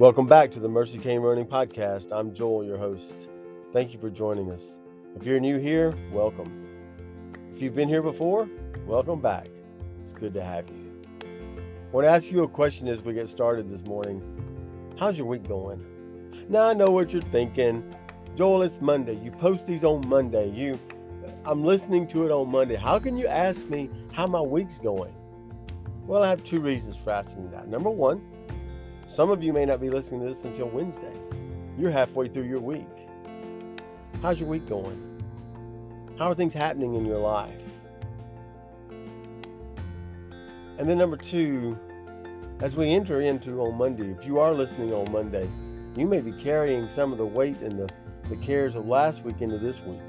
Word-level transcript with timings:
Welcome 0.00 0.26
back 0.26 0.50
to 0.50 0.58
the 0.58 0.68
Mercy 0.68 0.98
Came 0.98 1.22
Running 1.22 1.46
podcast. 1.46 2.08
I'm 2.10 2.34
Joel, 2.34 2.64
your 2.64 2.76
host. 2.76 3.28
Thank 3.72 3.92
you 3.92 4.00
for 4.00 4.10
joining 4.10 4.50
us. 4.50 4.60
If 5.14 5.24
you're 5.24 5.38
new 5.38 5.58
here, 5.58 5.94
welcome. 6.10 6.66
If 7.54 7.62
you've 7.62 7.76
been 7.76 7.88
here 7.88 8.02
before, 8.02 8.48
welcome 8.88 9.20
back. 9.20 9.46
It's 10.02 10.12
good 10.12 10.34
to 10.34 10.42
have 10.42 10.68
you. 10.68 11.00
I 11.22 11.92
want 11.92 12.06
to 12.06 12.10
ask 12.10 12.32
you 12.32 12.42
a 12.42 12.48
question 12.48 12.88
as 12.88 13.02
we 13.02 13.14
get 13.14 13.28
started 13.28 13.70
this 13.70 13.82
morning. 13.82 14.20
How's 14.98 15.16
your 15.16 15.28
week 15.28 15.46
going? 15.46 15.86
Now 16.48 16.66
I 16.66 16.74
know 16.74 16.90
what 16.90 17.12
you're 17.12 17.22
thinking. 17.22 17.94
Joel, 18.34 18.62
it's 18.62 18.80
Monday. 18.80 19.14
You 19.14 19.30
post 19.30 19.68
these 19.68 19.84
on 19.84 20.08
Monday. 20.08 20.50
You 20.50 20.76
I'm 21.44 21.62
listening 21.62 22.08
to 22.08 22.26
it 22.26 22.32
on 22.32 22.50
Monday. 22.50 22.74
How 22.74 22.98
can 22.98 23.16
you 23.16 23.28
ask 23.28 23.64
me 23.68 23.88
how 24.12 24.26
my 24.26 24.40
week's 24.40 24.78
going? 24.78 25.14
Well, 26.04 26.24
I 26.24 26.28
have 26.30 26.42
two 26.42 26.58
reasons 26.58 26.96
for 26.96 27.12
asking 27.12 27.52
that. 27.52 27.68
Number 27.68 27.90
one, 27.90 28.20
some 29.06 29.30
of 29.30 29.42
you 29.42 29.52
may 29.52 29.64
not 29.64 29.80
be 29.80 29.90
listening 29.90 30.20
to 30.22 30.28
this 30.28 30.44
until 30.44 30.68
Wednesday. 30.68 31.12
You're 31.78 31.90
halfway 31.90 32.28
through 32.28 32.44
your 32.44 32.60
week. 32.60 32.86
How's 34.22 34.40
your 34.40 34.48
week 34.48 34.66
going? 34.66 35.00
How 36.18 36.30
are 36.30 36.34
things 36.34 36.54
happening 36.54 36.94
in 36.94 37.04
your 37.04 37.18
life? 37.18 37.60
And 40.78 40.88
then, 40.88 40.98
number 40.98 41.16
two, 41.16 41.78
as 42.60 42.76
we 42.76 42.90
enter 42.90 43.20
into 43.20 43.60
on 43.60 43.76
Monday, 43.76 44.10
if 44.10 44.24
you 44.24 44.38
are 44.38 44.52
listening 44.52 44.92
on 44.92 45.10
Monday, 45.12 45.48
you 45.96 46.06
may 46.06 46.20
be 46.20 46.32
carrying 46.32 46.88
some 46.88 47.12
of 47.12 47.18
the 47.18 47.26
weight 47.26 47.58
and 47.58 47.78
the, 47.78 47.88
the 48.28 48.36
cares 48.36 48.74
of 48.74 48.86
last 48.86 49.22
week 49.24 49.40
into 49.40 49.58
this 49.58 49.80
week. 49.82 50.00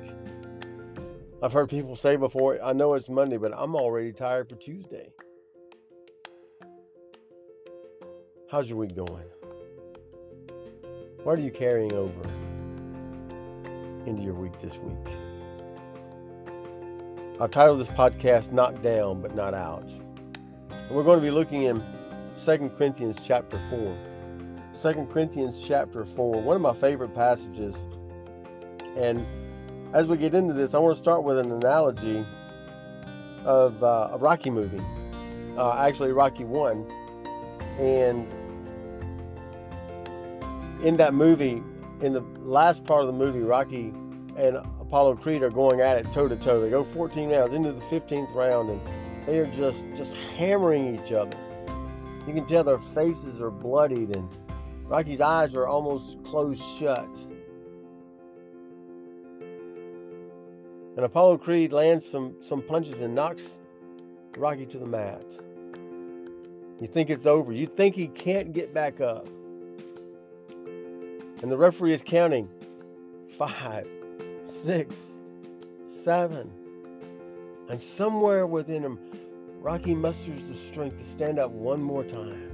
I've 1.44 1.54
heard 1.54 1.70
people 1.70 1.96
say 1.96 2.16
before, 2.16 2.60
I 2.64 2.74
know 2.74 2.94
it's 2.94 3.10
Monday, 3.10 3.38
but 3.38 3.52
I'm 3.56 3.76
already 3.76 4.12
tired 4.12 4.50
for 4.50 4.56
Tuesday. 4.56 5.10
How's 8.48 8.70
your 8.70 8.78
week 8.78 8.96
going? 8.96 9.26
What 11.24 11.40
are 11.40 11.42
you 11.42 11.50
carrying 11.50 11.94
over 11.94 12.22
into 14.06 14.22
your 14.22 14.36
week 14.36 14.60
this 14.60 14.76
week? 14.78 15.14
I've 17.42 17.50
titled 17.50 17.80
this 17.80 17.88
podcast 17.88 18.52
Knocked 18.52 18.84
Down 18.84 19.20
but 19.20 19.34
Not 19.36 19.56
Out. 19.56 19.92
And 20.70 20.92
we're 20.92 21.04
going 21.04 21.20
to 21.20 21.26
be 21.26 21.32
looking 21.32 21.64
in 21.64 21.84
2 22.46 22.70
Corinthians 22.78 23.18
chapter 23.26 23.60
4. 23.72 24.94
2 24.94 25.08
Corinthians 25.12 25.60
chapter 25.68 26.06
4, 26.06 26.40
one 26.44 26.56
of 26.56 26.62
my 26.62 26.76
favorite 26.76 27.16
passages. 27.16 27.76
And 28.96 29.26
as 29.92 30.06
we 30.06 30.18
get 30.18 30.36
into 30.36 30.54
this, 30.54 30.76
I 30.76 30.78
want 30.78 30.96
to 30.96 31.02
start 31.02 31.24
with 31.24 31.40
an 31.40 31.52
analogy 31.52 32.24
of 33.44 33.84
uh, 33.84 34.10
a 34.12 34.20
Rocky 34.20 34.52
movie, 34.52 34.84
uh, 35.58 35.80
actually, 35.80 36.12
Rocky 36.12 36.44
1 36.44 37.05
and 37.80 38.28
in 40.84 40.98
that 40.98 41.14
movie, 41.14 41.64
in 42.02 42.14
the 42.14 42.22
last 42.40 42.84
part 42.84 43.02
of 43.02 43.08
the 43.08 43.14
movie, 43.14 43.40
Rocky 43.40 43.94
and 44.38 44.58
Apollo 44.80 45.16
Creed 45.18 45.42
are 45.44 45.50
going 45.50 45.82
at 45.82 45.98
it 45.98 46.12
toe 46.12 46.28
to 46.28 46.36
toe. 46.36 46.62
They 46.62 46.70
go 46.70 46.84
14 46.84 47.30
rounds 47.30 47.54
into 47.54 47.72
the 47.72 47.82
15th 47.82 48.34
round, 48.34 48.70
and 48.70 48.82
they 49.26 49.40
are 49.40 49.48
just 49.48 49.84
just 49.96 50.16
hammering 50.38 51.00
each 51.00 51.12
other. 51.12 51.38
You 52.28 52.34
can 52.34 52.46
tell 52.46 52.64
their 52.64 52.80
faces 52.94 53.40
are 53.42 53.52
bloodied, 53.52 54.16
and 54.16 54.30
Rocky's 54.86 55.22
eyes 55.22 55.56
are 55.56 55.68
almost 55.68 56.24
closed 56.24 56.62
shut. 56.78 57.10
And 60.96 61.04
Apollo 61.04 61.40
Creed 61.40 61.74
lands 61.74 62.10
some 62.10 62.36
some 62.42 62.62
punches 62.62 63.00
and 63.02 63.16
knocks 63.16 63.60
Rocky 64.38 64.66
to 64.68 64.78
the 64.78 64.86
mat. 64.86 65.26
You 66.80 66.88
think 66.88 67.10
it's 67.10 67.26
over. 67.26 67.52
You 67.52 67.68
think 67.68 67.96
he 67.96 68.08
can't 68.08 68.54
get 68.54 68.74
back 68.74 69.00
up. 69.00 69.28
And 71.42 71.52
the 71.52 71.58
referee 71.58 71.94
is 71.94 72.04
counting 72.04 72.50
five, 73.38 73.88
six, 74.46 74.96
seven. 75.86 76.52
And 77.70 77.80
somewhere 77.80 78.46
within 78.46 78.84
him, 78.84 79.00
Rocky 79.62 79.96
musters 79.96 80.44
the 80.46 80.54
strength 80.54 80.98
to 80.98 81.04
stand 81.06 81.40
up 81.40 81.52
one 81.52 81.82
more 81.82 82.04
time. 82.04 82.52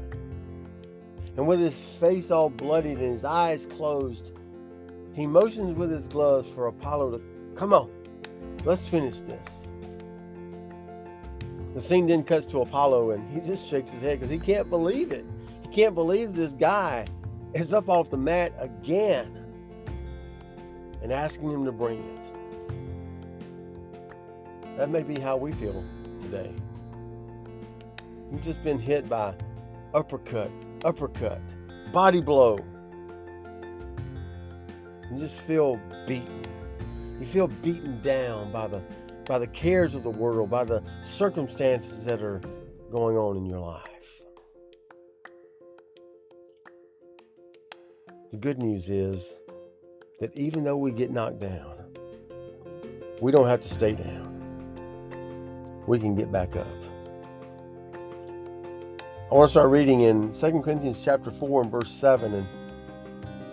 And 1.38 1.48
with 1.48 1.60
his 1.60 1.78
face 2.00 2.32
all 2.32 2.50
bloodied 2.50 2.98
and 2.98 3.14
his 3.14 3.26
eyes 3.26 3.66
closed, 3.66 4.32
he 5.14 5.28
motions 5.28 5.78
with 5.78 5.92
his 5.92 6.08
gloves 6.08 6.48
for 6.56 6.68
Apollo 6.68 7.18
to 7.18 7.24
come 7.56 7.74
on, 7.74 7.90
let's 8.64 8.82
finish 8.88 9.20
this. 9.22 9.61
The 11.74 11.82
scene 11.82 12.08
then 12.08 12.24
cuts 12.24 12.46
to 12.48 12.62
Apollo, 12.62 13.12
and 13.12 13.32
he 13.32 13.40
just 13.40 13.68
shakes 13.68 13.92
his 13.92 14.02
head 14.02 14.20
because 14.20 14.32
he 14.32 14.40
can't 14.40 14.70
believe 14.70 15.12
it. 15.12 15.26
He 15.64 15.70
can't 15.74 15.96
believe 15.96 16.34
this 16.34 16.52
guy 16.52 17.06
is 17.54 17.72
up 17.72 17.88
off 17.90 18.10
the 18.10 18.18
mat 18.18 18.54
again 18.60 19.38
and 21.02 21.14
asking 21.14 21.50
him 21.50 21.66
to 21.66 21.72
bring 21.72 22.00
it. 22.00 22.22
That 24.78 24.90
may 24.90 25.04
be 25.04 25.20
how 25.20 25.38
we 25.38 25.52
feel 25.54 25.84
today. 26.20 26.52
You've 28.32 28.42
just 28.42 28.64
been 28.64 28.80
hit 28.80 29.08
by 29.10 29.34
uppercut, 29.94 30.52
uppercut, 30.84 31.42
body 31.92 32.22
blow. 32.22 32.60
You 35.12 35.20
just 35.20 35.42
feel 35.42 35.80
beaten. 36.08 36.46
You 37.20 37.26
feel 37.26 37.48
beaten 37.48 38.02
down 38.02 38.52
by 38.52 38.68
the 38.68 38.82
by 39.26 39.40
the 39.40 39.48
cares 39.48 39.96
of 39.96 40.04
the 40.04 40.10
world, 40.10 40.50
by 40.50 40.64
the 40.64 40.84
circumstances 41.04 42.04
that 42.06 42.22
are 42.22 42.42
going 42.92 43.18
on 43.18 43.38
in 43.38 43.46
your 43.46 43.60
life. 43.60 43.88
The 48.32 48.38
good 48.38 48.60
news 48.60 48.90
is 48.90 49.36
that 50.20 50.36
even 50.38 50.64
though 50.64 50.78
we 50.78 50.92
get 50.92 51.12
knocked 51.12 51.40
down, 51.40 51.76
we 53.22 53.32
don't 53.32 53.48
have 53.48 53.62
to 53.62 53.74
stay 53.74 53.94
down. 53.94 54.28
We 55.88 56.00
can 56.00 56.16
get 56.16 56.32
back 56.32 56.56
up. 56.56 56.68
I 59.32 59.36
want 59.36 59.50
to 59.50 59.52
start 59.52 59.70
reading 59.70 60.02
in 60.02 60.34
2 60.34 60.62
Corinthians 60.62 60.98
chapter 61.04 61.32
4 61.32 61.64
and 61.64 61.72
verse 61.72 61.92
7. 61.92 62.34
And 62.34 62.48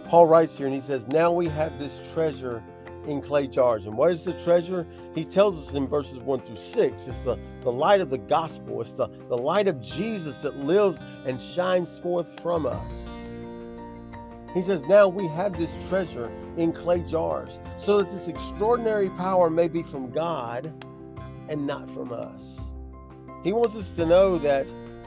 Paul 0.05 0.27
writes 0.27 0.57
here 0.57 0.67
and 0.67 0.75
he 0.75 0.81
says, 0.81 1.07
Now 1.09 1.31
we 1.31 1.47
have 1.49 1.79
this 1.79 2.01
treasure 2.15 2.63
in 3.09 3.23
clay 3.23 3.47
jars. 3.47 3.87
And 3.87 3.97
what 3.97 4.11
is 4.11 4.25
the 4.25 4.35
treasure? 4.45 4.87
He 5.15 5.25
tells 5.25 5.69
us 5.69 5.75
in 5.75 5.89
verses 5.89 6.19
1 6.19 6.41
through 6.41 6.57
6. 6.57 7.09
It's 7.09 7.21
the, 7.21 7.39
the 7.63 7.73
light 7.73 8.01
of 8.01 8.11
the 8.11 8.19
gospel, 8.19 8.81
it's 8.83 8.93
the, 8.93 9.09
the 9.29 9.37
light 9.37 9.67
of 9.67 9.81
Jesus 9.81 10.39
that 10.39 10.57
lives 10.59 11.01
and 11.25 11.41
shines 11.41 11.99
forth 11.99 12.41
from 12.43 12.67
us. 12.67 12.93
He 14.55 14.63
says, 14.63 14.83
Now 14.85 15.09
we 15.09 15.27
have 15.29 15.57
this 15.57 15.77
treasure 15.89 16.31
in 16.57 16.73
clay 16.73 17.01
jars, 17.01 17.59
so 17.79 17.99
that 17.99 18.11
this 18.11 18.29
extraordinary 18.29 19.11
power 19.11 19.51
may 19.51 19.69
be 19.69 19.83
from 19.83 20.11
God 20.11 20.73
and 21.49 21.67
not 21.67 21.91
from 21.91 22.13
us. 22.13 22.43
He 23.45 23.53
wants 23.53 23.77
us 23.77 23.91
to 23.91 24.05
know 24.05 24.39
that 24.39 24.67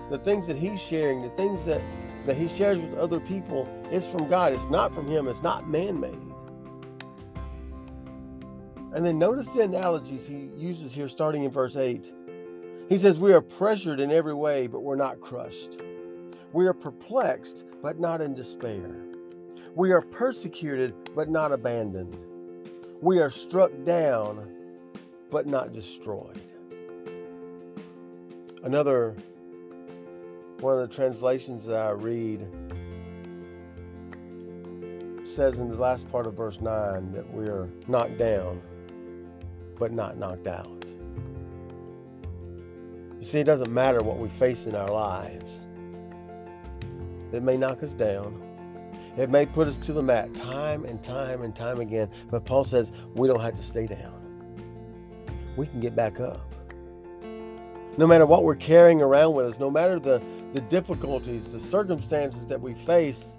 the 0.09 0.17
things 0.19 0.47
that 0.47 0.57
he's 0.57 0.79
sharing, 0.79 1.21
the 1.21 1.29
things 1.31 1.65
that, 1.65 1.81
that 2.25 2.37
he 2.37 2.47
shares 2.47 2.79
with 2.79 2.97
other 2.97 3.19
people, 3.19 3.67
is 3.91 4.05
from 4.07 4.27
God. 4.29 4.53
It's 4.53 4.63
not 4.65 4.93
from 4.93 5.07
him, 5.07 5.27
it's 5.27 5.41
not 5.41 5.69
man 5.69 5.99
made. 5.99 6.30
And 8.93 9.05
then 9.05 9.17
notice 9.17 9.47
the 9.49 9.61
analogies 9.61 10.27
he 10.27 10.49
uses 10.57 10.93
here, 10.93 11.07
starting 11.07 11.43
in 11.43 11.51
verse 11.51 11.75
8. 11.75 12.11
He 12.89 12.97
says, 12.97 13.19
We 13.19 13.33
are 13.33 13.41
pressured 13.41 13.99
in 13.99 14.11
every 14.11 14.33
way, 14.33 14.67
but 14.67 14.81
we're 14.81 14.95
not 14.95 15.21
crushed. 15.21 15.77
We 16.51 16.67
are 16.67 16.73
perplexed, 16.73 17.65
but 17.81 17.99
not 17.99 18.19
in 18.19 18.33
despair. 18.33 18.93
We 19.75 19.93
are 19.93 20.01
persecuted, 20.01 20.93
but 21.15 21.29
not 21.29 21.53
abandoned. 21.53 22.17
We 23.01 23.19
are 23.19 23.29
struck 23.29 23.71
down, 23.85 24.53
but 25.29 25.47
not 25.47 25.71
destroyed. 25.71 26.41
Another 28.63 29.15
one 30.59 30.77
of 30.77 30.87
the 30.87 30.93
translations 30.93 31.65
that 31.65 31.77
I 31.77 31.91
read 31.91 32.45
says 35.23 35.57
in 35.57 35.69
the 35.69 35.77
last 35.77 36.11
part 36.11 36.27
of 36.27 36.33
verse 36.33 36.59
9 36.59 37.13
that 37.13 37.33
we 37.33 37.45
are 37.45 37.69
knocked 37.87 38.17
down, 38.17 38.61
but 39.81 39.91
not 39.91 40.15
knocked 40.15 40.45
out. 40.45 40.85
You 43.17 43.23
see, 43.23 43.39
it 43.39 43.45
doesn't 43.45 43.73
matter 43.73 44.03
what 44.03 44.19
we 44.19 44.29
face 44.29 44.67
in 44.67 44.75
our 44.75 44.89
lives, 44.89 45.67
it 47.33 47.41
may 47.41 47.57
knock 47.57 47.81
us 47.81 47.93
down. 47.93 48.47
It 49.17 49.29
may 49.29 49.45
put 49.45 49.67
us 49.67 49.75
to 49.77 49.91
the 49.91 50.01
mat 50.01 50.33
time 50.35 50.85
and 50.85 51.03
time 51.03 51.41
and 51.41 51.53
time 51.53 51.81
again. 51.81 52.09
But 52.29 52.45
Paul 52.45 52.63
says 52.63 52.93
we 53.13 53.27
don't 53.27 53.41
have 53.41 53.57
to 53.57 53.63
stay 53.63 53.85
down. 53.85 54.13
We 55.57 55.67
can 55.67 55.81
get 55.81 55.97
back 55.97 56.21
up. 56.21 56.53
No 57.97 58.07
matter 58.07 58.25
what 58.25 58.45
we're 58.45 58.55
carrying 58.55 59.01
around 59.01 59.33
with 59.33 59.47
us, 59.47 59.59
no 59.59 59.69
matter 59.69 59.99
the, 59.99 60.21
the 60.53 60.61
difficulties, 60.61 61.51
the 61.51 61.59
circumstances 61.59 62.45
that 62.45 62.61
we 62.61 62.73
face, 62.73 63.35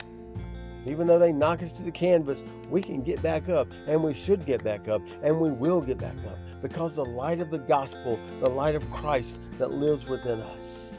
even 0.87 1.07
though 1.07 1.19
they 1.19 1.33
knock 1.33 1.63
us 1.63 1.73
to 1.75 1.83
the 1.83 1.91
canvas, 1.91 2.45
we 2.69 2.83
can 2.83 3.03
get 3.03 3.23
back 3.23 3.49
up 3.49 3.69
and 3.87 4.03
we 4.03 4.15
should 4.15 4.45
get 4.47 4.65
back 4.65 4.89
up 4.89 5.01
and 5.23 5.41
we 5.41 5.51
will 5.51 5.81
get 5.81 5.99
back 5.99 6.17
up 6.27 6.39
because 6.61 6.97
the 6.97 7.05
light 7.05 7.41
of 7.41 7.51
the 7.51 7.59
gospel, 7.59 8.19
the 8.41 8.49
light 8.49 8.75
of 8.75 8.91
Christ 8.91 9.41
that 9.59 9.73
lives 9.73 10.07
within 10.07 10.41
us. 10.41 10.95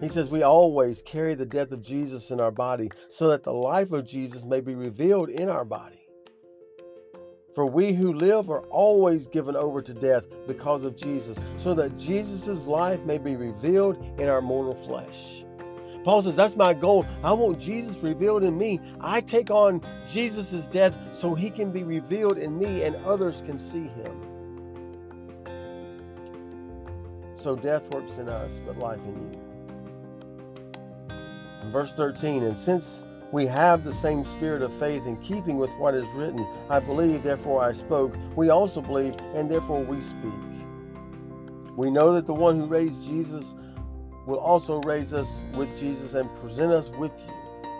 He 0.00 0.08
says, 0.08 0.30
We 0.30 0.42
always 0.42 1.02
carry 1.02 1.34
the 1.34 1.46
death 1.46 1.72
of 1.72 1.82
Jesus 1.82 2.30
in 2.30 2.40
our 2.40 2.50
body 2.50 2.90
so 3.08 3.28
that 3.28 3.42
the 3.42 3.52
life 3.52 3.92
of 3.92 4.06
Jesus 4.06 4.44
may 4.44 4.60
be 4.60 4.74
revealed 4.74 5.30
in 5.30 5.48
our 5.48 5.64
body. 5.64 6.06
For 7.54 7.64
we 7.64 7.94
who 7.94 8.12
live 8.12 8.50
are 8.50 8.66
always 8.66 9.26
given 9.26 9.56
over 9.56 9.80
to 9.80 9.94
death 9.94 10.24
because 10.46 10.84
of 10.84 10.94
Jesus, 10.94 11.38
so 11.56 11.72
that 11.72 11.96
Jesus' 11.96 12.66
life 12.66 13.02
may 13.06 13.16
be 13.16 13.34
revealed 13.34 13.96
in 14.20 14.28
our 14.28 14.42
mortal 14.42 14.74
flesh. 14.74 15.45
Paul 16.06 16.22
says, 16.22 16.36
That's 16.36 16.54
my 16.54 16.72
goal. 16.72 17.04
I 17.24 17.32
want 17.32 17.58
Jesus 17.58 17.96
revealed 17.96 18.44
in 18.44 18.56
me. 18.56 18.80
I 19.00 19.20
take 19.20 19.50
on 19.50 19.82
Jesus' 20.06 20.68
death 20.68 20.96
so 21.10 21.34
he 21.34 21.50
can 21.50 21.72
be 21.72 21.82
revealed 21.82 22.38
in 22.38 22.56
me 22.56 22.84
and 22.84 22.94
others 23.04 23.42
can 23.44 23.58
see 23.58 23.88
him. 23.88 24.22
So 27.34 27.56
death 27.56 27.90
works 27.90 28.12
in 28.18 28.28
us, 28.28 28.52
but 28.64 28.78
life 28.78 29.00
in 29.00 29.32
you. 29.32 29.40
In 31.64 31.72
verse 31.72 31.92
13, 31.92 32.44
and 32.44 32.56
since 32.56 33.02
we 33.32 33.44
have 33.46 33.82
the 33.82 33.94
same 33.94 34.24
spirit 34.24 34.62
of 34.62 34.72
faith 34.78 35.06
in 35.06 35.16
keeping 35.16 35.58
with 35.58 35.70
what 35.72 35.94
is 35.94 36.06
written, 36.14 36.46
I 36.70 36.78
believe, 36.78 37.24
therefore 37.24 37.64
I 37.64 37.72
spoke, 37.72 38.14
we 38.36 38.50
also 38.50 38.80
believe, 38.80 39.16
and 39.34 39.50
therefore 39.50 39.82
we 39.82 40.00
speak. 40.00 40.32
We 41.76 41.90
know 41.90 42.12
that 42.12 42.26
the 42.26 42.32
one 42.32 42.60
who 42.60 42.66
raised 42.66 43.02
Jesus 43.02 43.56
will 44.26 44.38
also 44.38 44.80
raise 44.82 45.12
us 45.12 45.28
with 45.54 45.68
Jesus 45.78 46.14
and 46.14 46.28
present 46.40 46.72
us 46.72 46.88
with 46.98 47.12
you. 47.18 47.70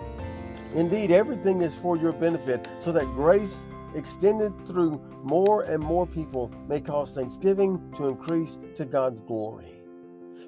Indeed, 0.75 1.11
everything 1.11 1.63
is 1.63 1.75
for 1.77 1.97
your 1.97 2.13
benefit, 2.13 2.67
so 2.81 2.93
that 2.93 3.05
grace 3.15 3.67
extended 3.95 4.53
through 4.67 5.01
more 5.23 5.63
and 5.63 5.83
more 5.83 6.07
people 6.07 6.51
may 6.69 6.81
cause 6.81 7.13
thanksgiving 7.13 7.93
to 7.97 8.09
increase 8.09 8.59
to 8.77 8.85
God's 8.85 9.21
glory. 9.21 9.73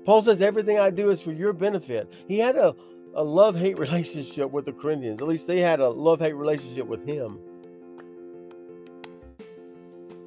Paul 0.05 0.23
says, 0.23 0.41
Everything 0.41 0.79
I 0.79 0.91
do 0.91 1.11
is 1.11 1.21
for 1.21 1.33
your 1.33 1.53
benefit. 1.53 2.12
He 2.27 2.39
had 2.39 2.56
a 2.56 2.75
a 3.15 3.23
love 3.23 3.56
hate 3.56 3.79
relationship 3.79 4.50
with 4.50 4.65
the 4.65 4.73
Corinthians. 4.73 5.21
At 5.21 5.29
least 5.29 5.47
they 5.47 5.61
had 5.61 5.81
a 5.81 5.89
love 5.89 6.21
hate 6.21 6.35
relationship 6.35 6.87
with 6.87 7.06
him. 7.06 7.39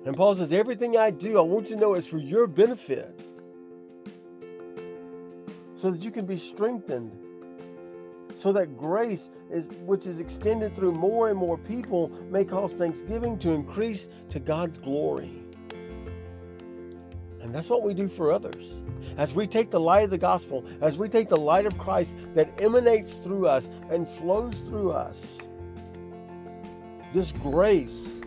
And 0.05 0.15
Paul 0.15 0.35
says, 0.35 0.51
Everything 0.51 0.97
I 0.97 1.11
do, 1.11 1.37
I 1.37 1.41
want 1.41 1.69
you 1.69 1.75
to 1.75 1.81
know 1.81 1.93
is 1.93 2.07
for 2.07 2.17
your 2.17 2.47
benefit. 2.47 3.21
So 5.81 5.89
that 5.89 6.03
you 6.03 6.11
can 6.11 6.27
be 6.27 6.37
strengthened. 6.37 7.11
So 8.35 8.53
that 8.53 8.77
grace 8.77 9.31
is 9.49 9.67
which 9.83 10.05
is 10.05 10.19
extended 10.19 10.75
through 10.75 10.91
more 10.91 11.29
and 11.29 11.37
more 11.37 11.57
people 11.57 12.09
may 12.29 12.45
cause 12.45 12.73
thanksgiving 12.73 13.39
to 13.39 13.51
increase 13.51 14.07
to 14.29 14.39
God's 14.39 14.77
glory. 14.77 15.41
And 17.41 17.53
that's 17.53 17.67
what 17.67 17.81
we 17.81 17.95
do 17.95 18.07
for 18.07 18.31
others. 18.31 18.79
As 19.17 19.33
we 19.33 19.47
take 19.47 19.71
the 19.71 19.79
light 19.79 20.03
of 20.03 20.11
the 20.11 20.19
gospel, 20.19 20.63
as 20.81 20.97
we 20.97 21.09
take 21.09 21.29
the 21.29 21.37
light 21.37 21.65
of 21.65 21.75
Christ 21.79 22.15
that 22.35 22.61
emanates 22.61 23.17
through 23.17 23.47
us 23.47 23.67
and 23.89 24.07
flows 24.07 24.59
through 24.67 24.91
us, 24.91 25.39
this 27.11 27.31
grace 27.31 28.19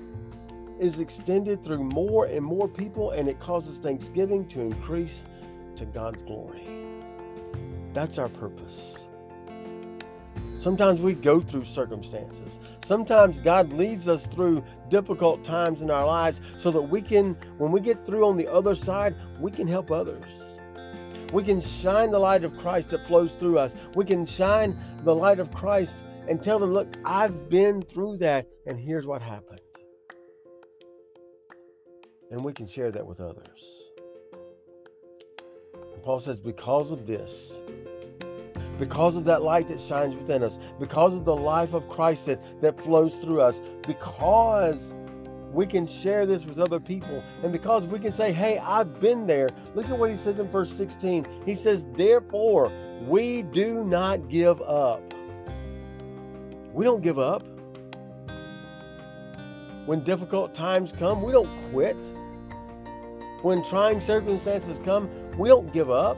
is 0.80 0.98
extended 0.98 1.62
through 1.62 1.84
more 1.84 2.26
and 2.26 2.44
more 2.44 2.66
people, 2.66 3.12
and 3.12 3.28
it 3.28 3.38
causes 3.38 3.78
thanksgiving 3.78 4.44
to 4.48 4.60
increase 4.60 5.24
to 5.76 5.84
God's 5.84 6.22
glory. 6.22 6.94
That's 7.94 8.19
our 8.19 8.29
purpose. 8.29 9.05
Sometimes 10.58 11.00
we 11.00 11.14
go 11.14 11.41
through 11.41 11.64
circumstances. 11.64 12.58
Sometimes 12.85 13.38
God 13.38 13.73
leads 13.73 14.08
us 14.08 14.26
through 14.26 14.64
difficult 14.88 15.44
times 15.44 15.82
in 15.82 15.91
our 15.91 16.06
lives 16.06 16.41
so 16.56 16.70
that 16.70 16.82
we 16.82 17.02
can, 17.02 17.37
when 17.58 17.70
we 17.70 17.81
get 17.81 18.05
through 18.06 18.26
on 18.26 18.37
the 18.37 18.50
other 18.50 18.75
side, 18.75 19.14
we 19.41 19.50
can 19.50 19.67
help 19.67 19.91
others. 19.91 20.58
We 21.32 21.43
can 21.43 21.61
shine 21.61 22.11
the 22.11 22.19
light 22.19 22.44
of 22.44 22.56
Christ 22.56 22.91
that 22.91 23.06
flows 23.06 23.35
through 23.35 23.58
us. 23.58 23.75
We 23.94 24.05
can 24.05 24.25
shine 24.25 24.79
the 25.05 25.14
light 25.14 25.38
of 25.38 25.50
Christ 25.50 26.05
and 26.29 26.43
tell 26.43 26.58
them, 26.58 26.73
look, 26.73 26.88
I've 27.05 27.49
been 27.49 27.82
through 27.82 28.19
that, 28.19 28.46
and 28.67 28.79
here's 28.79 29.05
what 29.05 29.20
happened. 29.20 29.61
And 32.31 32.43
we 32.43 32.52
can 32.52 32.67
share 32.67 32.91
that 32.91 33.06
with 33.06 33.20
others. 33.20 33.91
And 35.93 36.02
Paul 36.02 36.20
says, 36.20 36.41
because 36.41 36.91
of 36.91 37.06
this, 37.06 37.52
because 38.78 39.16
of 39.16 39.24
that 39.24 39.42
light 39.42 39.68
that 39.68 39.80
shines 39.80 40.14
within 40.14 40.42
us, 40.42 40.58
because 40.78 41.14
of 41.14 41.24
the 41.24 41.34
life 41.34 41.74
of 41.74 41.88
Christ 41.88 42.26
that, 42.26 42.60
that 42.60 42.80
flows 42.80 43.14
through 43.16 43.40
us, 43.40 43.60
because 43.86 44.92
we 45.52 45.66
can 45.66 45.86
share 45.86 46.26
this 46.26 46.44
with 46.44 46.58
other 46.58 46.80
people, 46.80 47.22
and 47.42 47.52
because 47.52 47.86
we 47.86 47.98
can 47.98 48.12
say, 48.12 48.32
Hey, 48.32 48.58
I've 48.58 49.00
been 49.00 49.26
there. 49.26 49.48
Look 49.74 49.88
at 49.88 49.98
what 49.98 50.10
he 50.10 50.16
says 50.16 50.38
in 50.38 50.48
verse 50.48 50.72
16. 50.72 51.26
He 51.46 51.54
says, 51.54 51.86
Therefore, 51.96 52.72
we 53.06 53.42
do 53.42 53.84
not 53.84 54.28
give 54.28 54.60
up. 54.62 55.00
We 56.72 56.84
don't 56.84 57.02
give 57.02 57.18
up. 57.18 57.46
When 59.86 60.02
difficult 60.02 60.54
times 60.54 60.92
come, 60.92 61.22
we 61.22 61.30
don't 61.30 61.50
quit. 61.70 61.96
When 63.42 63.62
trying 63.64 64.00
circumstances 64.00 64.78
come, 64.84 65.08
we 65.38 65.48
don't 65.48 65.72
give 65.72 65.90
up 65.90 66.16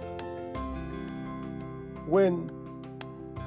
when 2.07 2.51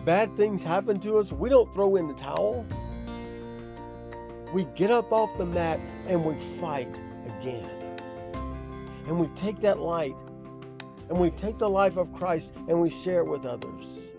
bad 0.06 0.35
things 0.35 0.63
happen 0.63 1.00
to 1.01 1.17
us, 1.17 1.31
we 1.31 1.50
don't 1.50 1.71
throw 1.73 1.95
in 1.95 2.07
the 2.07 2.13
towel. 2.13 2.65
We 4.53 4.65
get 4.75 4.91
up 4.91 5.11
off 5.11 5.29
the 5.38 5.45
mat 5.45 5.79
and 6.07 6.25
we 6.25 6.35
fight 6.59 7.01
again. 7.25 7.69
And 9.07 9.19
we 9.19 9.27
take 9.29 9.59
that 9.61 9.79
light 9.79 10.15
and 11.09 11.19
we 11.19 11.31
take 11.31 11.57
the 11.57 11.69
life 11.69 11.97
of 11.97 12.11
Christ 12.13 12.53
and 12.67 12.79
we 12.79 12.89
share 12.89 13.21
it 13.21 13.29
with 13.29 13.45
others. 13.45 14.09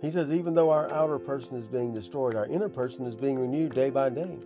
He 0.00 0.10
says, 0.10 0.32
even 0.32 0.54
though 0.54 0.70
our 0.70 0.90
outer 0.90 1.18
person 1.18 1.56
is 1.56 1.66
being 1.66 1.92
destroyed, 1.92 2.34
our 2.34 2.46
inner 2.46 2.70
person 2.70 3.06
is 3.06 3.14
being 3.14 3.38
renewed 3.38 3.74
day 3.74 3.90
by 3.90 4.08
day. 4.08 4.38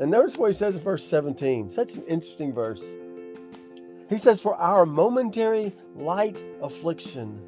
And 0.00 0.10
notice 0.10 0.36
what 0.36 0.50
he 0.50 0.56
says 0.56 0.74
in 0.74 0.80
verse 0.80 1.04
17. 1.04 1.70
Such 1.70 1.94
an 1.94 2.04
interesting 2.06 2.52
verse. 2.52 2.82
He 4.08 4.18
says, 4.18 4.40
For 4.40 4.56
our 4.56 4.86
momentary 4.86 5.74
light 5.94 6.42
affliction 6.62 7.40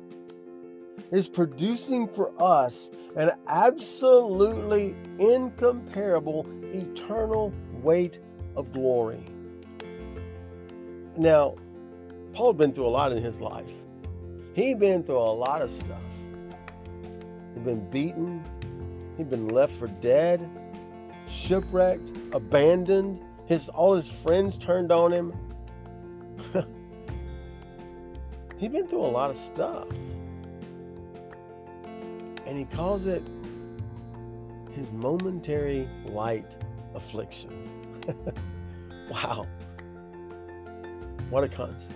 is 1.10 1.28
producing 1.28 2.06
for 2.06 2.32
us 2.40 2.90
an 3.16 3.32
absolutely 3.48 4.94
incomparable 5.18 6.46
eternal 6.72 7.52
weight 7.82 8.20
of 8.56 8.72
glory. 8.72 9.24
Now, 11.16 11.56
Paul 12.34 12.52
had 12.52 12.58
been 12.58 12.72
through 12.72 12.86
a 12.86 12.88
lot 12.88 13.12
in 13.12 13.22
his 13.22 13.40
life. 13.40 13.70
He'd 14.54 14.78
been 14.78 15.02
through 15.02 15.18
a 15.18 15.34
lot 15.34 15.62
of 15.62 15.70
stuff. 15.70 16.02
He'd 17.54 17.64
been 17.64 17.88
beaten, 17.90 18.44
he'd 19.16 19.30
been 19.30 19.48
left 19.48 19.74
for 19.74 19.88
dead, 19.88 20.48
shipwrecked, 21.26 22.10
abandoned. 22.32 23.20
His 23.46 23.68
all 23.68 23.94
his 23.94 24.08
friends 24.08 24.56
turned 24.56 24.92
on 24.92 25.12
him. 25.12 25.32
He'd 28.60 28.72
been 28.72 28.86
through 28.86 29.06
a 29.06 29.08
lot 29.08 29.30
of 29.30 29.36
stuff. 29.36 29.88
And 32.44 32.58
he 32.58 32.66
calls 32.66 33.06
it 33.06 33.22
his 34.72 34.90
momentary 34.90 35.88
light 36.04 36.56
affliction. 36.94 37.70
wow. 39.10 39.46
What 41.30 41.42
a 41.42 41.48
concept. 41.48 41.94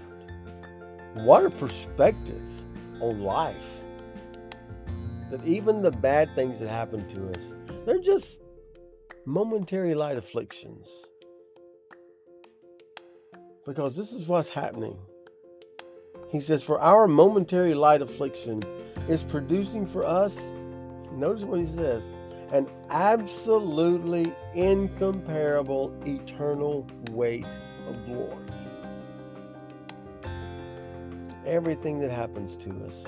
What 1.12 1.44
a 1.44 1.50
perspective 1.50 2.42
on 3.00 3.20
life. 3.20 3.66
That 5.30 5.44
even 5.44 5.82
the 5.82 5.90
bad 5.90 6.34
things 6.34 6.60
that 6.60 6.68
happen 6.70 7.06
to 7.08 7.30
us, 7.32 7.52
they're 7.84 8.00
just 8.00 8.40
momentary 9.26 9.94
light 9.94 10.16
afflictions. 10.16 10.88
Because 13.66 13.96
this 13.96 14.12
is 14.12 14.26
what's 14.26 14.48
happening. 14.48 14.96
He 16.34 16.40
says, 16.40 16.64
For 16.64 16.80
our 16.80 17.06
momentary 17.06 17.74
light 17.74 18.02
affliction 18.02 18.60
is 19.08 19.22
producing 19.22 19.86
for 19.86 20.04
us, 20.04 20.36
notice 21.12 21.44
what 21.44 21.60
he 21.60 21.66
says, 21.66 22.02
an 22.50 22.66
absolutely 22.90 24.34
incomparable 24.52 25.94
eternal 26.04 26.88
weight 27.12 27.46
of 27.86 28.04
glory. 28.06 28.48
Everything 31.46 32.00
that 32.00 32.10
happens 32.10 32.56
to 32.56 32.70
us 32.84 33.06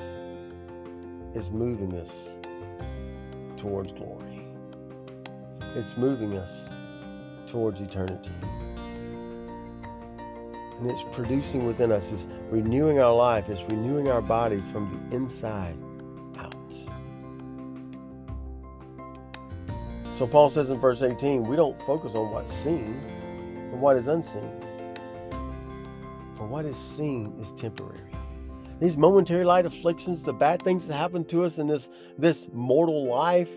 is 1.35 1.51
moving 1.51 1.99
us 1.99 2.37
towards 3.57 3.91
glory. 3.91 4.47
It's 5.75 5.97
moving 5.97 6.37
us 6.37 6.69
towards 7.49 7.81
eternity 7.81 8.31
and 10.79 10.91
it's 10.91 11.05
producing 11.13 11.67
within 11.67 11.91
us, 11.93 12.13
is 12.13 12.27
renewing 12.51 12.99
our 12.99 13.15
life, 13.15 13.49
it's 13.49 13.63
renewing 13.63 14.11
our 14.11 14.21
bodies 14.21 14.69
from 14.71 15.09
the 15.11 15.17
inside 15.17 15.77
out. 16.39 16.55
So 20.15 20.27
Paul 20.27 20.51
says 20.51 20.71
in 20.71 20.79
verse 20.79 21.03
18, 21.03 21.45
we 21.45 21.57
don't 21.57 21.81
focus 21.83 22.15
on 22.15 22.31
what's 22.31 22.53
seen, 22.63 23.01
but 23.71 23.79
what 23.79 23.97
is 23.97 24.07
unseen. 24.07 24.51
For 26.37 26.47
what 26.47 26.65
is 26.65 26.77
seen 26.77 27.35
is 27.41 27.53
temporary. 27.53 28.01
These 28.81 28.99
momentary 28.99 29.45
light 29.45 29.65
afflictions, 29.65 30.23
the 30.23 30.35
bad 30.35 30.63
things 30.63 30.87
that 30.87 30.95
happen 30.95 31.25
to 31.27 31.45
us 31.45 31.59
in 31.59 31.67
this, 31.67 31.89
this 32.19 32.49
mortal 32.53 33.07
life, 33.07 33.51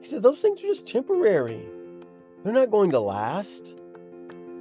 he 0.00 0.06
said 0.06 0.22
those 0.22 0.40
things 0.40 0.60
are 0.60 0.66
just 0.66 0.86
temporary. 0.86 1.66
They're 2.44 2.52
not 2.52 2.70
going 2.70 2.90
to 2.92 3.00
last. 3.00 3.74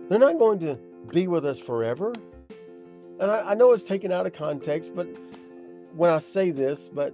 They're 0.09 0.19
not 0.19 0.39
going 0.39 0.59
to 0.59 0.77
be 1.09 1.27
with 1.27 1.45
us 1.45 1.59
forever. 1.59 2.13
And 3.19 3.31
I, 3.31 3.51
I 3.51 3.53
know 3.55 3.71
it's 3.71 3.83
taken 3.83 4.11
out 4.11 4.25
of 4.25 4.33
context, 4.33 4.93
but 4.95 5.07
when 5.93 6.09
I 6.09 6.19
say 6.19 6.51
this, 6.51 6.89
but 6.89 7.13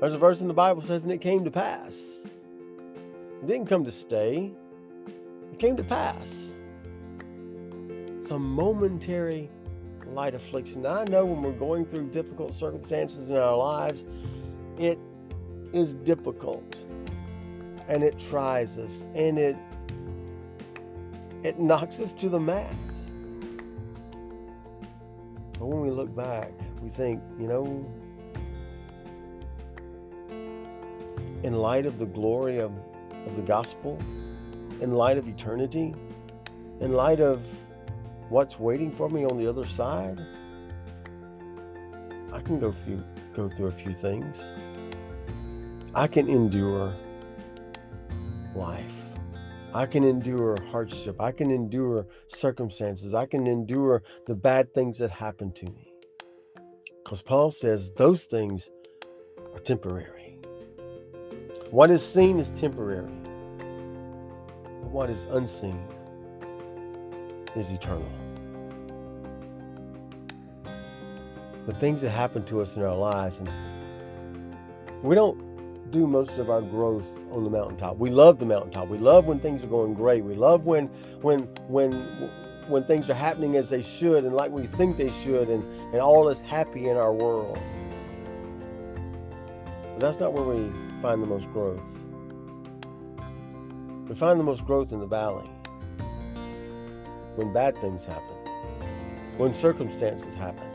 there's 0.00 0.14
a 0.14 0.18
verse 0.18 0.40
in 0.40 0.48
the 0.48 0.54
Bible 0.54 0.82
says, 0.82 1.04
and 1.04 1.12
it 1.12 1.20
came 1.20 1.44
to 1.44 1.50
pass. 1.50 1.94
It 3.42 3.46
didn't 3.46 3.66
come 3.66 3.84
to 3.84 3.92
stay, 3.92 4.52
it 5.52 5.58
came 5.58 5.76
to 5.76 5.82
mm. 5.82 5.88
pass. 5.88 6.54
Some 8.20 8.42
momentary 8.42 9.48
light 10.08 10.34
affliction. 10.34 10.82
Now, 10.82 11.00
I 11.00 11.04
know 11.04 11.24
when 11.24 11.42
we're 11.42 11.52
going 11.52 11.86
through 11.86 12.10
difficult 12.10 12.54
circumstances 12.54 13.30
in 13.30 13.36
our 13.36 13.56
lives, 13.56 14.04
it 14.78 14.98
is 15.72 15.92
difficult 15.92 16.82
and 17.88 18.02
it 18.02 18.18
tries 18.18 18.78
us 18.78 19.04
and 19.14 19.38
it 19.38 19.56
it 21.42 21.60
knocks 21.60 22.00
us 22.00 22.12
to 22.14 22.28
the 22.28 22.40
mat. 22.40 22.74
But 25.58 25.66
when 25.66 25.80
we 25.80 25.90
look 25.90 26.14
back, 26.14 26.52
we 26.82 26.88
think, 26.88 27.22
you 27.38 27.46
know, 27.46 27.64
in 31.42 31.54
light 31.54 31.86
of 31.86 31.98
the 31.98 32.06
glory 32.06 32.58
of, 32.58 32.72
of 33.26 33.36
the 33.36 33.42
gospel, 33.42 33.98
in 34.80 34.92
light 34.92 35.16
of 35.16 35.28
eternity, 35.28 35.94
in 36.80 36.92
light 36.92 37.20
of 37.20 37.42
what's 38.28 38.58
waiting 38.58 38.90
for 38.90 39.08
me 39.08 39.24
on 39.24 39.36
the 39.36 39.46
other 39.46 39.66
side, 39.66 40.20
I 42.32 42.40
can 42.40 42.58
go 42.58 42.74
go 43.34 43.48
through 43.48 43.68
a 43.68 43.72
few 43.72 43.92
things. 43.92 44.42
I 45.94 46.06
can 46.06 46.28
endure 46.28 46.94
life. 48.54 49.05
I 49.76 49.84
can 49.84 50.04
endure 50.04 50.56
hardship. 50.70 51.20
I 51.20 51.32
can 51.32 51.50
endure 51.50 52.06
circumstances. 52.28 53.12
I 53.12 53.26
can 53.26 53.46
endure 53.46 54.02
the 54.26 54.34
bad 54.34 54.72
things 54.72 54.96
that 55.00 55.10
happen 55.10 55.52
to 55.52 55.66
me. 55.66 55.92
Because 57.04 57.20
Paul 57.20 57.50
says 57.50 57.90
those 57.90 58.24
things 58.24 58.70
are 59.52 59.60
temporary. 59.60 60.38
What 61.70 61.90
is 61.90 62.02
seen 62.02 62.38
is 62.38 62.48
temporary, 62.58 63.12
but 64.80 64.90
what 64.90 65.10
is 65.10 65.24
unseen 65.24 65.86
is 67.54 67.70
eternal. 67.70 68.10
The 71.66 71.74
things 71.74 72.00
that 72.00 72.12
happen 72.12 72.46
to 72.46 72.62
us 72.62 72.76
in 72.76 72.82
our 72.82 72.96
lives, 72.96 73.40
and 73.40 73.52
we 75.02 75.14
don't 75.14 75.38
do 75.90 76.06
most 76.06 76.32
of 76.32 76.50
our 76.50 76.62
growth 76.62 77.08
on 77.30 77.44
the 77.44 77.50
mountaintop. 77.50 77.96
We 77.96 78.10
love 78.10 78.38
the 78.38 78.46
mountaintop. 78.46 78.88
We 78.88 78.98
love 78.98 79.26
when 79.26 79.40
things 79.40 79.62
are 79.62 79.68
going 79.68 79.94
great. 79.94 80.24
We 80.24 80.34
love 80.34 80.64
when 80.64 80.86
when 81.22 81.42
when 81.68 81.92
when 82.68 82.84
things 82.84 83.08
are 83.08 83.14
happening 83.14 83.56
as 83.56 83.70
they 83.70 83.82
should 83.82 84.24
and 84.24 84.34
like 84.34 84.50
we 84.50 84.66
think 84.66 84.96
they 84.96 85.10
should 85.10 85.48
and, 85.48 85.62
and 85.92 86.00
all 86.00 86.28
is 86.28 86.40
happy 86.40 86.88
in 86.88 86.96
our 86.96 87.12
world. 87.12 87.58
But 89.92 90.00
that's 90.00 90.18
not 90.18 90.32
where 90.32 90.44
we 90.44 90.70
find 91.00 91.22
the 91.22 91.26
most 91.26 91.50
growth. 91.52 91.80
We 94.08 94.14
find 94.14 94.38
the 94.38 94.44
most 94.44 94.64
growth 94.64 94.92
in 94.92 95.00
the 95.00 95.06
valley. 95.06 95.48
When 97.36 97.52
bad 97.52 97.76
things 97.78 98.04
happen. 98.04 98.36
When 99.36 99.54
circumstances 99.54 100.34
happen. 100.34 100.66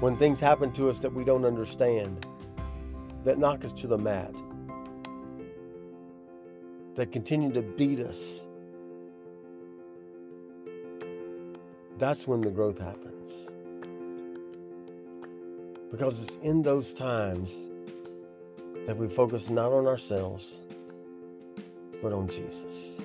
When 0.00 0.16
things 0.16 0.40
happen 0.40 0.72
to 0.72 0.88
us 0.88 1.00
that 1.00 1.12
we 1.12 1.24
don't 1.24 1.44
understand 1.44 2.26
that 3.24 3.38
knock 3.38 3.64
us 3.64 3.72
to 3.74 3.86
the 3.86 3.98
mat, 3.98 4.34
that 6.94 7.12
continue 7.12 7.52
to 7.52 7.62
beat 7.62 8.00
us. 8.00 8.40
That's 11.98 12.26
when 12.26 12.40
the 12.40 12.50
growth 12.50 12.78
happens. 12.78 13.48
Because 15.90 16.22
it's 16.22 16.36
in 16.42 16.62
those 16.62 16.94
times 16.94 17.66
that 18.86 18.96
we 18.96 19.08
focus 19.08 19.50
not 19.50 19.72
on 19.72 19.86
ourselves, 19.86 20.62
but 22.02 22.12
on 22.12 22.28
Jesus. 22.28 23.00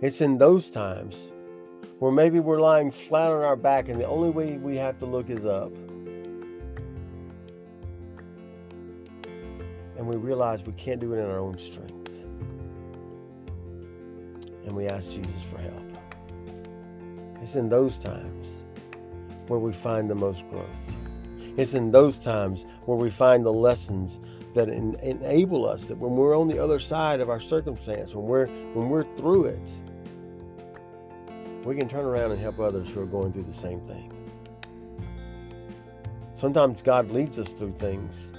It's 0.00 0.20
in 0.20 0.38
those 0.38 0.68
times 0.68 1.28
where 2.00 2.10
maybe 2.10 2.40
we're 2.40 2.60
lying 2.60 2.90
flat 2.90 3.30
on 3.30 3.44
our 3.44 3.54
back 3.54 3.88
and 3.88 4.00
the 4.00 4.06
only 4.06 4.30
way 4.30 4.56
we 4.58 4.76
have 4.76 4.98
to 4.98 5.06
look 5.06 5.30
is 5.30 5.44
up. 5.44 5.70
And 10.02 10.10
we 10.10 10.16
realize 10.16 10.66
we 10.66 10.72
can't 10.72 10.98
do 10.98 11.14
it 11.14 11.18
in 11.18 11.30
our 11.30 11.38
own 11.38 11.56
strength. 11.56 12.24
And 14.66 14.74
we 14.74 14.88
ask 14.88 15.08
Jesus 15.08 15.44
for 15.48 15.58
help. 15.58 15.96
It's 17.40 17.54
in 17.54 17.68
those 17.68 17.98
times 17.98 18.64
where 19.46 19.60
we 19.60 19.72
find 19.72 20.10
the 20.10 20.16
most 20.16 20.42
growth. 20.50 20.90
It's 21.56 21.74
in 21.74 21.92
those 21.92 22.18
times 22.18 22.66
where 22.86 22.98
we 22.98 23.10
find 23.10 23.46
the 23.46 23.52
lessons 23.52 24.18
that 24.56 24.68
en- 24.68 24.96
enable 25.02 25.68
us 25.68 25.84
that 25.84 25.98
when 25.98 26.16
we're 26.16 26.36
on 26.36 26.48
the 26.48 26.58
other 26.58 26.80
side 26.80 27.20
of 27.20 27.30
our 27.30 27.38
circumstance, 27.38 28.12
when 28.12 28.26
we're 28.26 28.46
when 28.74 28.88
we're 28.88 29.06
through 29.16 29.44
it, 29.44 29.70
we 31.64 31.76
can 31.76 31.88
turn 31.88 32.04
around 32.04 32.32
and 32.32 32.40
help 32.40 32.58
others 32.58 32.88
who 32.88 33.00
are 33.02 33.06
going 33.06 33.32
through 33.32 33.44
the 33.44 33.52
same 33.52 33.80
thing. 33.82 34.12
Sometimes 36.34 36.82
God 36.82 37.12
leads 37.12 37.38
us 37.38 37.52
through 37.52 37.74
things 37.74 38.32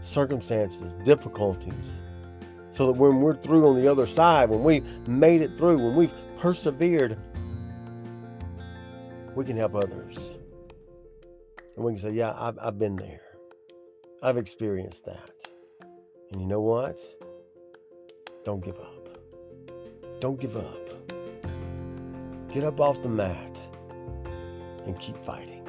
circumstances, 0.00 0.94
difficulties, 1.04 2.02
so 2.70 2.86
that 2.86 2.92
when 2.92 3.20
we're 3.20 3.36
through 3.36 3.66
on 3.68 3.80
the 3.80 3.88
other 3.88 4.06
side, 4.06 4.48
when 4.48 4.62
we've 4.62 5.08
made 5.08 5.42
it 5.42 5.56
through, 5.56 5.78
when 5.78 5.96
we've 5.96 6.14
persevered, 6.36 7.18
we 9.34 9.44
can 9.44 9.56
help 9.56 9.74
others. 9.74 10.36
And 11.76 11.84
we 11.84 11.92
can 11.92 12.02
say, 12.02 12.10
Yeah, 12.10 12.34
I've, 12.36 12.58
I've 12.60 12.78
been 12.78 12.96
there, 12.96 13.22
I've 14.22 14.36
experienced 14.36 15.04
that. 15.06 15.30
And 16.30 16.40
you 16.40 16.46
know 16.46 16.60
what? 16.60 16.98
Don't 18.44 18.64
give 18.64 18.78
up. 18.78 19.08
Don't 20.20 20.40
give 20.40 20.56
up. 20.56 20.90
Get 22.52 22.64
up 22.64 22.80
off 22.80 23.02
the 23.02 23.08
mat 23.08 23.60
and 24.86 24.98
keep 24.98 25.16
fighting. 25.24 25.59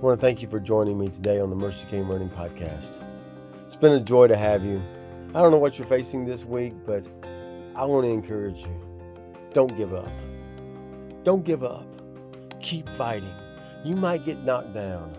I 0.00 0.02
want 0.02 0.18
to 0.18 0.26
thank 0.26 0.40
you 0.40 0.48
for 0.48 0.58
joining 0.58 0.98
me 0.98 1.08
today 1.10 1.40
on 1.40 1.50
the 1.50 1.56
Mercy 1.56 1.84
Came 1.90 2.10
Running 2.10 2.30
podcast. 2.30 3.04
It's 3.66 3.76
been 3.76 3.92
a 3.92 4.00
joy 4.00 4.28
to 4.28 4.36
have 4.36 4.64
you. 4.64 4.82
I 5.34 5.42
don't 5.42 5.50
know 5.50 5.58
what 5.58 5.78
you're 5.78 5.86
facing 5.86 6.24
this 6.24 6.42
week, 6.42 6.72
but 6.86 7.04
I 7.76 7.84
want 7.84 8.06
to 8.06 8.08
encourage 8.08 8.60
you. 8.62 8.74
Don't 9.52 9.76
give 9.76 9.92
up. 9.92 10.08
Don't 11.22 11.44
give 11.44 11.62
up. 11.62 11.84
Keep 12.62 12.88
fighting. 12.96 13.34
You 13.84 13.94
might 13.94 14.24
get 14.24 14.42
knocked 14.42 14.72
down, 14.72 15.14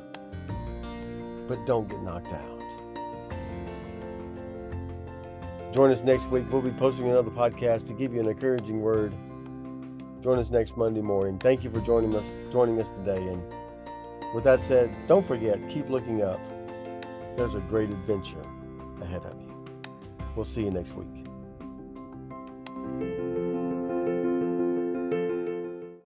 but 1.48 1.64
don't 1.68 1.88
get 1.88 2.02
knocked 2.02 2.34
out. 2.34 2.62
Join 5.72 5.92
us 5.92 6.02
next 6.02 6.28
week. 6.32 6.52
We'll 6.52 6.64
be 6.64 6.72
posting 6.72 7.08
another 7.08 7.30
podcast 7.30 7.86
to 7.86 7.94
give 7.94 8.16
you 8.16 8.20
an 8.20 8.28
encouraging 8.28 8.82
word. 8.82 9.14
Join 10.24 10.40
us 10.40 10.50
next 10.50 10.76
Monday 10.76 11.02
morning. 11.02 11.38
Thank 11.38 11.64
you 11.64 11.70
for 11.70 11.82
joining 11.82 12.16
us 12.16 12.26
joining 12.52 12.82
us 12.82 12.90
today 12.96 13.22
and 13.22 13.44
with 14.34 14.44
that 14.46 14.64
said, 14.64 14.94
don't 15.08 15.26
forget, 15.26 15.60
keep 15.70 15.90
looking 15.90 16.22
up. 16.22 16.40
There's 17.38 17.54
a 17.54 17.60
great 17.70 17.90
adventure 17.90 18.46
ahead 19.02 19.24
of 19.24 19.40
you. 19.42 19.54
We'll 20.36 20.46
see 20.46 20.64
you 20.64 20.72
next 20.72 20.94
week. 20.96 21.21